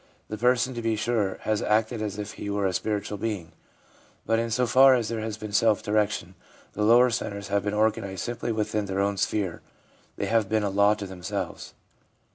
The 0.29 0.37
person, 0.39 0.73
to 0.73 0.81
be 0.81 0.95
sure, 0.95 1.37
has 1.41 1.61
acted 1.61 2.01
as 2.01 2.17
if 2.17 2.31
he 2.31 2.49
were 2.49 2.65
a 2.65 2.73
spiritual 2.73 3.19
being; 3.19 3.51
but 4.25 4.39
in 4.39 4.49
so 4.49 4.65
far 4.65 4.95
as 4.95 5.09
there 5.09 5.19
has 5.19 5.37
been 5.37 5.51
self 5.51 5.83
direction, 5.83 6.33
the 6.73 6.81
lower 6.81 7.11
centres 7.11 7.49
have 7.49 7.61
been 7.63 7.75
organised 7.75 8.23
simply 8.25 8.51
within 8.51 8.85
their 8.85 8.99
own 8.99 9.17
sphere, 9.17 9.61
they 10.15 10.25
have 10.25 10.49
been 10.49 10.63
a 10.63 10.71
law 10.71 10.95
to 10.95 11.05
themselves. 11.05 11.75